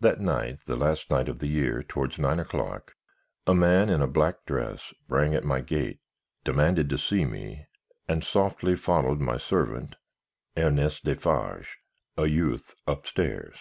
"That 0.00 0.22
night, 0.22 0.60
the 0.64 0.74
last 0.74 1.10
night 1.10 1.28
of 1.28 1.38
the 1.38 1.46
year, 1.46 1.82
towards 1.82 2.18
nine 2.18 2.40
o'clock, 2.40 2.94
a 3.46 3.54
man 3.54 3.90
in 3.90 4.00
a 4.00 4.06
black 4.06 4.46
dress 4.46 4.94
rang 5.06 5.34
at 5.34 5.44
my 5.44 5.60
gate, 5.60 6.00
demanded 6.44 6.88
to 6.88 6.96
see 6.96 7.26
me, 7.26 7.66
and 8.08 8.24
softly 8.24 8.74
followed 8.74 9.20
my 9.20 9.36
servant, 9.36 9.96
Ernest 10.56 11.04
Defarge, 11.04 11.76
a 12.16 12.26
youth, 12.26 12.74
up 12.86 13.06
stairs. 13.06 13.58